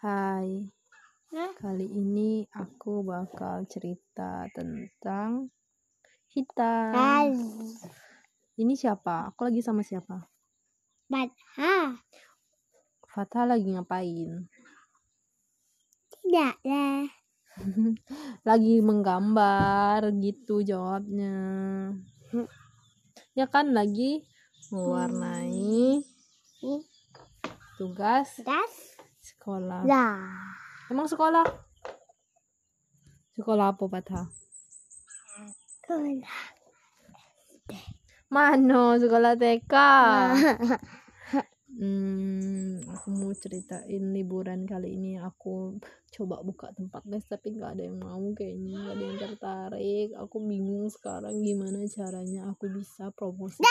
Hai, 0.00 0.64
Hah? 1.28 1.52
kali 1.60 1.84
ini 1.84 2.48
aku 2.56 3.04
bakal 3.04 3.68
cerita 3.68 4.48
tentang 4.48 5.52
hitam. 6.32 6.96
Hai. 6.96 7.36
Ini 8.56 8.72
siapa? 8.80 9.28
Aku 9.28 9.44
lagi 9.44 9.60
sama 9.60 9.84
siapa? 9.84 10.24
Badha. 11.04 12.00
Fatah 13.12 13.44
lagi 13.44 13.76
ngapain? 13.76 14.48
Tidak 16.08 16.56
lah. 16.64 17.04
Lagi 18.48 18.80
menggambar 18.80 20.16
gitu 20.16 20.64
jawabnya. 20.64 21.36
Ya 23.36 23.44
kan 23.52 23.76
lagi 23.76 24.24
mewarnai 24.72 26.00
Hmm. 26.64 26.80
tugas 27.76 28.40
Das. 28.48 28.89
Sekolah. 29.36 29.86
Lah. 29.86 30.18
Emang 30.90 31.06
sekolah? 31.06 31.46
Sekolah 33.38 33.72
apa 33.72 33.84
Fatah? 33.86 34.26
Sekolah. 35.80 36.38
Mano 38.30 38.98
sekolah 38.98 39.34
TK. 39.38 39.74
Hmm, 41.70 42.19
mau 43.30 43.38
ceritain 43.38 44.10
liburan 44.10 44.66
kali 44.66 44.98
ini 44.98 45.14
aku 45.14 45.78
coba 46.10 46.42
buka 46.42 46.74
tempat 46.74 47.06
les 47.06 47.22
tapi 47.22 47.54
nggak 47.54 47.78
ada 47.78 47.86
yang 47.86 48.02
mau 48.02 48.18
kayaknya 48.34 48.74
nggak 48.74 48.90
ada 48.98 49.04
yang 49.06 49.18
tertarik. 49.22 50.08
Aku 50.18 50.42
bingung 50.42 50.90
sekarang 50.90 51.38
gimana 51.38 51.78
caranya 51.86 52.50
aku 52.50 52.66
bisa 52.74 53.14
promosiin 53.14 53.62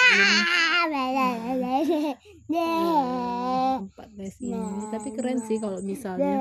eh, 2.55 3.75
tempat 3.83 4.09
les 4.15 4.39
ini. 4.39 4.79
Tapi 4.95 5.09
keren 5.11 5.43
sih 5.43 5.59
kalau 5.59 5.83
misalnya 5.83 6.39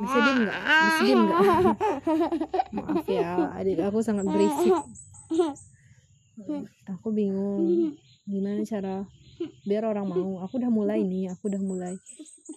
bisa 0.00 0.16
diem 0.24 0.38
nggak? 0.48 0.60
Bisa 0.64 1.00
diem 1.04 1.20
nggak? 1.28 1.40
Maaf 2.72 3.04
ya, 3.12 3.52
adik 3.60 3.76
aku 3.84 4.00
sangat 4.00 4.24
berisik. 4.24 4.72
Aku 6.96 7.12
bingung 7.12 7.92
gimana 8.24 8.64
cara 8.64 9.04
biar 9.66 9.86
orang 9.88 10.06
mau. 10.08 10.42
Aku 10.44 10.58
udah 10.60 10.72
mulai 10.72 11.00
nih 11.02 11.32
aku 11.32 11.48
udah 11.52 11.62
mulai 11.62 11.94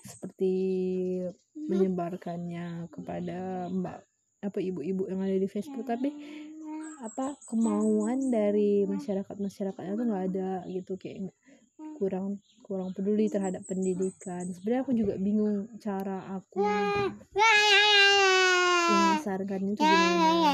seperti 0.06 0.54
menyebarkannya 1.56 2.92
kepada 2.92 3.70
mbak 3.72 4.04
apa 4.46 4.60
ibu-ibu 4.62 5.10
yang 5.10 5.22
ada 5.24 5.38
di 5.38 5.48
Facebook. 5.50 5.86
Tapi 5.88 6.10
apa 7.04 7.36
kemauan 7.46 8.32
dari 8.32 8.88
masyarakat 8.88 9.36
masyarakatnya 9.38 9.94
tuh 10.00 10.06
nggak 10.08 10.26
ada 10.32 10.50
gitu 10.72 10.96
kayak 10.96 11.30
kurang 11.96 12.40
kurang 12.64 12.92
peduli 12.96 13.28
terhadap 13.28 13.64
pendidikan. 13.68 14.48
Sebenarnya 14.52 14.82
aku 14.84 14.94
juga 14.96 15.14
bingung 15.20 15.68
cara 15.80 16.24
aku 16.34 16.64
memasarkannya 18.86 19.74
tuh 19.76 19.84
gimana. 19.84 20.54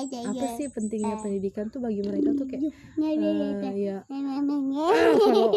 Kayak 0.00 0.32
apa 0.32 0.46
sih 0.56 0.66
pentingnya 0.72 1.16
pendidikan 1.20 1.68
tuh 1.68 1.84
bagi 1.84 2.00
mereka 2.00 2.32
tuh 2.32 2.46
kayak 2.48 2.62
eh, 2.64 3.74
ya. 3.76 3.98
Kalau 4.08 5.52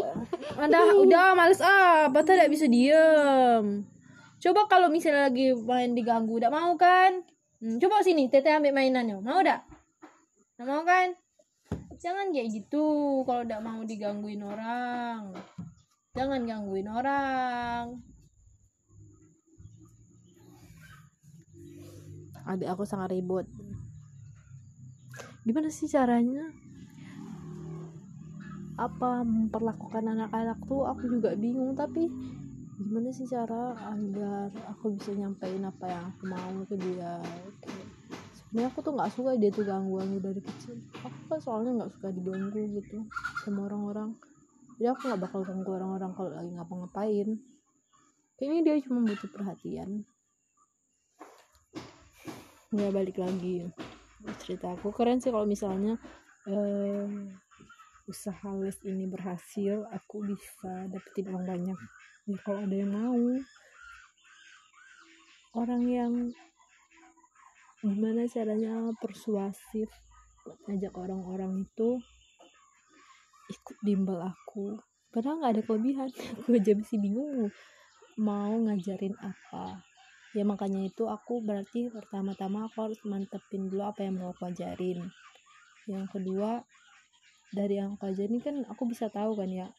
ada 0.59 0.79
udah 0.99 1.25
males 1.33 1.63
ah 1.63 2.11
apa 2.11 2.19
tidak 2.27 2.51
bisa 2.51 2.67
diem. 2.67 3.87
Coba 4.43 4.67
kalau 4.67 4.91
misalnya 4.91 5.31
lagi 5.31 5.55
main 5.55 5.95
diganggu 5.95 6.35
udah 6.35 6.51
mau 6.51 6.75
kan? 6.75 7.23
Hmm, 7.63 7.79
coba 7.79 8.03
sini 8.03 8.27
tete 8.27 8.51
ambil 8.51 8.75
mainannya. 8.75 9.23
Mau 9.23 9.39
dak 9.39 9.63
nggak 10.53 10.67
mau 10.69 10.85
kan 10.85 11.17
jangan 12.03 12.35
kayak 12.35 12.51
gitu 12.51 12.83
kalau 13.23 13.47
udah 13.47 13.59
mau 13.63 13.79
digangguin 13.87 14.43
orang. 14.43 15.31
Jangan 16.13 16.43
gangguin 16.43 16.91
orang. 16.91 18.03
Adik 22.43 22.67
aku 22.67 22.83
sangat 22.83 23.15
ribut. 23.15 23.47
Gimana 25.47 25.71
sih 25.71 25.87
caranya? 25.87 26.51
Apa 28.75 29.23
memperlakukan 29.23 30.03
anak-anak 30.03 30.59
tuh 30.67 30.83
aku 30.83 31.07
juga 31.07 31.39
bingung 31.39 31.71
tapi 31.71 32.11
gimana 32.83 33.09
sih 33.15 33.29
cara 33.29 33.77
agar 33.95 34.51
aku 34.75 34.97
bisa 34.97 35.15
nyampein 35.15 35.63
apa 35.63 35.85
yang 35.87 36.03
aku 36.09 36.23
mau 36.25 36.57
ke 36.67 36.75
dia 36.77 37.21
sebenarnya 38.53 38.69
aku 38.69 38.85
tuh 38.85 38.93
nggak 38.93 39.11
suka 39.17 39.33
dia 39.41 39.49
tuh 39.49 39.65
ganggu 39.65 39.97
ganggu 39.97 40.21
dari 40.21 40.41
kecil. 40.45 40.77
Aku 41.01 41.19
kan 41.25 41.41
soalnya 41.41 41.71
nggak 41.73 41.91
suka 41.97 42.13
diganggu 42.13 42.53
gitu 42.53 43.01
sama 43.41 43.65
orang-orang. 43.65 44.13
Jadi 44.77 44.93
aku 44.93 45.01
nggak 45.09 45.21
bakal 45.25 45.41
ganggu 45.41 45.69
orang-orang 45.73 46.13
kalau 46.13 46.29
lagi 46.29 46.53
ngapa-ngapain. 46.53 47.29
Kayaknya 48.37 48.61
dia 48.61 48.85
cuma 48.85 49.09
butuh 49.09 49.29
perhatian. 49.33 49.89
Nggak 52.69 52.91
balik 52.93 53.17
lagi. 53.17 53.73
Cerita 54.45 54.77
aku 54.77 54.93
keren 54.93 55.17
sih 55.17 55.33
kalau 55.33 55.49
misalnya 55.49 55.97
eh, 56.45 57.09
usaha 58.05 58.53
les 58.61 58.77
ini 58.85 59.09
berhasil 59.09 59.81
aku 59.89 60.29
bisa 60.29 60.93
dapetin 60.93 61.33
uang 61.33 61.49
banyak. 61.49 61.79
Ya 62.29 62.37
kalau 62.45 62.61
ada 62.61 62.75
yang 62.77 62.93
mau. 62.93 63.17
Orang 65.57 65.89
yang 65.89 66.29
gimana 67.83 68.23
caranya 68.31 68.95
persuasif 68.95 69.91
ngajak 70.71 70.95
orang-orang 70.95 71.67
itu 71.67 71.99
ikut 73.51 73.77
bimbel 73.83 74.23
aku? 74.23 74.79
Padahal 75.11 75.43
nggak 75.43 75.53
ada 75.59 75.63
kelebihan. 75.67 76.09
Aku 76.47 76.55
aja 76.55 76.73
masih 76.73 76.97
bingung 76.97 77.51
mau 78.15 78.55
ngajarin 78.55 79.13
apa. 79.19 79.83
Ya 80.33 80.41
makanya 80.41 80.89
itu 80.89 81.05
aku 81.05 81.45
berarti 81.45 81.93
pertama-tama 81.93 82.65
aku 82.65 82.89
harus 82.89 82.97
mantepin 83.05 83.69
dulu 83.69 83.85
apa 83.85 84.01
yang 84.01 84.17
mau 84.17 84.33
aku 84.33 84.49
ajarin. 84.49 85.05
Yang 85.85 86.05
kedua 86.09 86.65
dari 87.53 87.77
yang 87.77 87.99
aku 87.99 88.09
ajarin 88.09 88.41
kan 88.41 88.55
aku 88.65 88.89
bisa 88.89 89.13
tahu 89.13 89.37
kan 89.37 89.45
ya 89.51 89.69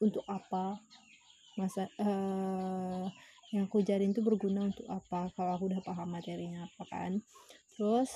untuk 0.00 0.24
apa 0.24 0.80
masa 1.60 1.84
eh 2.00 3.04
yang 3.50 3.66
aku 3.66 3.82
ajarin 3.82 4.14
itu 4.14 4.22
berguna 4.22 4.70
untuk 4.70 4.86
apa? 4.86 5.30
Kalau 5.34 5.52
aku 5.58 5.74
udah 5.74 5.82
paham 5.82 6.14
materinya 6.14 6.70
apa 6.70 6.82
kan. 6.86 7.18
Terus 7.74 8.10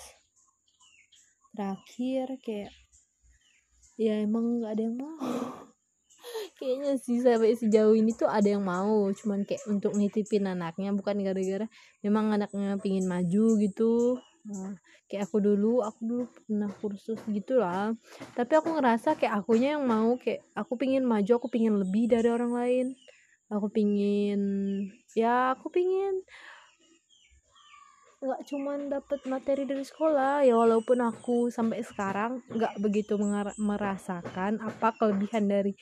terakhir 1.54 2.38
kayak 2.42 2.70
ya 3.98 4.22
emang 4.22 4.62
nggak 4.62 4.72
ada 4.78 4.82
yang 4.86 4.96
mau. 4.98 5.18
Kayaknya 6.58 6.92
sih 7.02 7.18
sampai 7.20 7.58
sejauh 7.58 7.94
ini 7.98 8.14
tuh 8.14 8.30
ada 8.30 8.46
yang 8.46 8.62
mau. 8.62 9.10
Cuman 9.10 9.42
kayak 9.42 9.66
untuk 9.66 9.98
nitipin 9.98 10.46
anaknya 10.46 10.94
bukan 10.94 11.18
gara-gara 11.20 11.66
memang 12.00 12.30
anaknya 12.38 12.78
pingin 12.78 13.10
maju 13.10 13.58
gitu. 13.58 14.22
Nah, 14.44 14.78
kayak 15.10 15.26
aku 15.26 15.42
dulu 15.42 15.82
aku 15.82 16.00
dulu 16.06 16.24
pernah 16.30 16.70
kursus 16.78 17.18
gitu 17.26 17.58
lah. 17.58 17.90
Tapi 18.38 18.52
aku 18.54 18.70
ngerasa 18.78 19.18
kayak 19.18 19.42
akunya 19.42 19.74
yang 19.74 19.84
mau 19.84 20.14
kayak 20.14 20.46
aku 20.54 20.78
pingin 20.78 21.02
maju 21.02 21.42
aku 21.42 21.50
pingin 21.50 21.74
lebih 21.74 22.06
dari 22.06 22.30
orang 22.30 22.54
lain 22.54 22.86
aku 23.54 23.70
pingin 23.70 24.42
ya 25.14 25.54
aku 25.54 25.70
pingin 25.70 26.26
nggak 28.24 28.40
cuman 28.48 28.88
dapat 28.88 29.20
materi 29.28 29.68
dari 29.68 29.84
sekolah 29.84 30.48
ya 30.48 30.56
walaupun 30.56 30.96
aku 31.04 31.52
sampai 31.52 31.84
sekarang 31.84 32.40
nggak 32.48 32.80
begitu 32.80 33.20
merasakan 33.60 34.64
apa 34.64 34.96
kelebihan 34.96 35.44
dari 35.44 35.76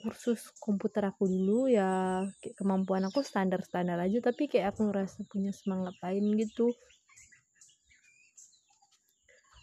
kursus 0.00 0.54
komputer 0.62 1.04
aku 1.10 1.26
dulu 1.26 1.66
ya 1.66 2.22
kemampuan 2.56 3.04
aku 3.10 3.20
standar 3.20 3.60
standar 3.66 3.98
aja 4.00 4.22
tapi 4.22 4.46
kayak 4.46 4.72
aku 4.72 4.88
ngerasa 4.88 5.26
punya 5.28 5.52
semangat 5.52 5.92
lain 6.00 6.38
gitu. 6.40 6.72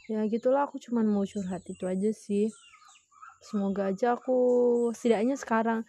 Ya 0.08 0.24
gitulah 0.30 0.70
aku 0.70 0.80
cuman 0.80 1.04
mau 1.10 1.26
curhat 1.28 1.68
itu 1.68 1.84
aja 1.84 2.12
sih. 2.14 2.48
Semoga 3.44 3.92
aja 3.92 4.16
aku 4.16 4.38
setidaknya 4.96 5.36
sekarang 5.36 5.84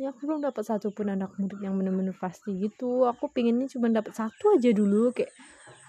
ini 0.00 0.08
aku 0.08 0.24
belum 0.24 0.40
dapat 0.40 0.64
satupun 0.64 1.12
anak 1.12 1.36
murid 1.36 1.60
yang 1.60 1.76
bener-bener 1.76 2.16
pasti 2.16 2.56
gitu. 2.56 3.04
Aku 3.04 3.28
pinginnya 3.28 3.68
cuma 3.68 3.92
dapat 3.92 4.16
satu 4.16 4.56
aja 4.56 4.72
dulu 4.72 5.12
kayak 5.12 5.28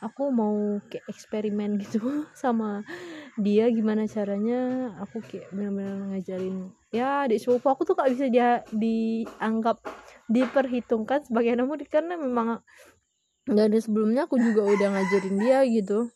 aku 0.04 0.28
mau 0.36 0.84
kayak 0.92 1.08
eksperimen 1.08 1.80
gitu 1.80 2.04
sama 2.36 2.84
dia 3.40 3.72
gimana 3.72 4.04
caranya. 4.12 4.92
Aku 5.08 5.24
kayak 5.24 5.48
bener-bener 5.56 6.12
ngajarin. 6.12 6.76
Ya 6.92 7.24
adik 7.24 7.40
sepupu 7.40 7.72
aku 7.72 7.88
tuh 7.88 7.96
gak 7.96 8.12
bisa 8.12 8.28
dia 8.28 8.68
dianggap 8.76 9.80
diperhitungkan 10.28 11.24
sebagai 11.24 11.56
anak 11.56 11.72
murid 11.72 11.88
karena 11.88 12.20
memang 12.20 12.60
nggak 13.48 13.68
ada 13.72 13.80
sebelumnya 13.80 14.28
aku 14.28 14.38
juga 14.38 14.68
udah 14.68 14.88
ngajarin 14.92 15.36
dia 15.40 15.64
gitu 15.66 16.12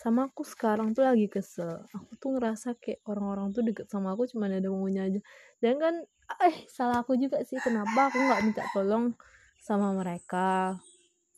sama 0.00 0.32
aku 0.32 0.48
sekarang 0.48 0.96
tuh 0.96 1.04
lagi 1.04 1.28
kesel. 1.28 1.84
Aku 1.92 2.16
tuh 2.16 2.40
ngerasa 2.40 2.72
kayak 2.80 3.04
orang-orang 3.04 3.52
tuh 3.52 3.60
deket 3.60 3.92
sama 3.92 4.16
aku 4.16 4.24
cuma 4.32 4.48
ada 4.48 4.64
maunya 4.72 5.04
aja. 5.04 5.20
Dan 5.60 5.76
kan 5.76 5.94
eh 6.40 6.56
salah 6.72 7.04
aku 7.04 7.20
juga 7.20 7.44
sih. 7.44 7.60
Kenapa 7.60 8.08
aku 8.08 8.16
nggak 8.16 8.40
minta 8.48 8.64
tolong 8.72 9.12
sama 9.60 9.92
mereka 9.92 10.80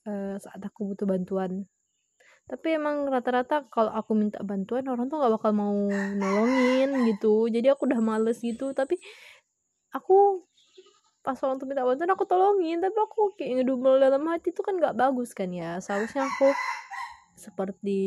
eh, 0.07 0.39
saat 0.39 0.63
aku 0.63 0.95
butuh 0.95 1.11
bantuan? 1.11 1.67
Tapi 2.47 2.79
emang 2.79 3.11
rata-rata 3.11 3.67
kalau 3.67 3.91
aku 3.91 4.15
minta 4.15 4.39
bantuan 4.47 4.87
orang 4.87 5.11
tuh 5.11 5.19
nggak 5.19 5.43
bakal 5.43 5.51
mau 5.51 5.75
nolongin 6.15 7.11
gitu. 7.11 7.51
Jadi 7.51 7.67
aku 7.67 7.91
udah 7.91 7.99
males 7.99 8.39
gitu. 8.47 8.71
Tapi 8.71 8.95
aku 9.91 10.47
pas 11.27 11.39
orang 11.43 11.59
tuh 11.59 11.67
minta 11.67 11.83
bantuan 11.83 12.15
aku 12.15 12.31
tolongin. 12.31 12.79
Tapi 12.79 12.95
aku 12.95 13.35
kayak 13.35 13.67
ngedumel 13.67 13.99
dalam 13.99 14.23
hati 14.31 14.55
itu 14.55 14.63
kan 14.63 14.79
nggak 14.79 14.95
bagus 14.95 15.35
kan 15.35 15.51
ya. 15.51 15.83
Seharusnya 15.83 16.31
aku 16.31 16.55
seperti 17.43 18.01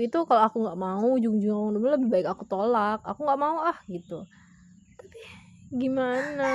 itu 0.00 0.18
kalau 0.28 0.42
aku 0.44 0.56
nggak 0.60 0.80
mau 0.80 1.16
ujung-ujung 1.16 1.72
lebih 1.80 2.08
baik 2.12 2.26
aku 2.28 2.44
tolak. 2.44 3.00
Aku 3.08 3.24
nggak 3.24 3.40
mau 3.40 3.64
ah 3.64 3.78
gitu. 3.88 4.28
Tapi 5.00 5.20
gimana? 5.72 6.52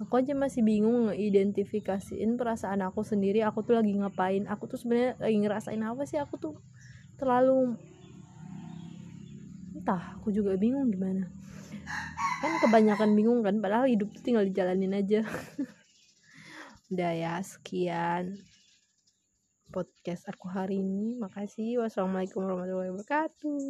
Aku 0.00 0.16
aja 0.16 0.32
masih 0.32 0.62
bingung 0.62 1.10
ngeidentifikasiin 1.10 2.38
perasaan 2.38 2.86
aku 2.86 3.02
sendiri. 3.02 3.42
Aku 3.42 3.66
tuh 3.66 3.76
lagi 3.76 3.92
ngapain? 3.98 4.46
Aku 4.46 4.70
tuh 4.70 4.78
sebenarnya 4.78 5.18
lagi 5.18 5.36
ngerasain 5.42 5.82
apa 5.82 6.02
sih? 6.06 6.22
Aku 6.22 6.38
tuh 6.38 6.54
terlalu 7.18 7.74
entah 9.74 10.16
aku 10.16 10.30
juga 10.30 10.54
bingung 10.54 10.86
gimana. 10.88 11.26
Kan 12.40 12.52
kebanyakan 12.64 13.12
bingung 13.12 13.44
kan 13.44 13.60
padahal 13.60 13.90
hidup 13.90 14.08
tuh 14.16 14.22
tinggal 14.24 14.46
dijalanin 14.46 14.96
aja 14.96 15.20
udah 16.90 17.12
ya 17.14 17.34
sekian 17.38 18.34
podcast 19.70 20.26
aku 20.26 20.50
hari 20.50 20.82
ini. 20.82 21.14
Makasih. 21.22 21.86
Wassalamualaikum 21.86 22.42
warahmatullahi 22.42 22.90
wabarakatuh 22.90 23.58